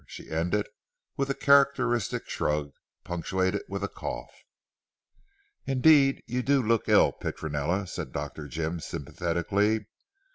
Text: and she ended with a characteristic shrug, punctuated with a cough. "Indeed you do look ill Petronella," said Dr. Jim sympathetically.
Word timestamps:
and 0.01 0.09
she 0.09 0.31
ended 0.31 0.67
with 1.15 1.29
a 1.29 1.35
characteristic 1.35 2.27
shrug, 2.27 2.73
punctuated 3.03 3.61
with 3.69 3.83
a 3.83 3.87
cough. 3.87 4.33
"Indeed 5.67 6.23
you 6.25 6.41
do 6.41 6.63
look 6.63 6.89
ill 6.89 7.11
Petronella," 7.11 7.85
said 7.85 8.11
Dr. 8.11 8.47
Jim 8.47 8.79
sympathetically. 8.79 9.85